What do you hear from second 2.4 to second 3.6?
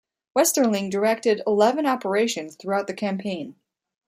throughout the campaign.